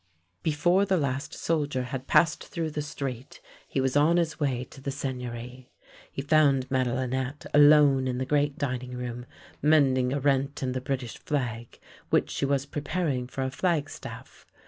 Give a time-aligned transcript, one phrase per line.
[0.41, 4.81] Before the last soldier had passed through the street, he was on his way to
[4.81, 5.69] the Seigneury.
[6.11, 9.27] He found Madelinette alone in the great dining room,
[9.61, 11.77] mending a rent in the British flag,
[12.09, 14.47] which she was preparing for a flag staff.